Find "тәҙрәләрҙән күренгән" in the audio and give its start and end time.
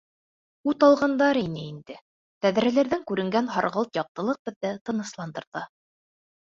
2.47-3.55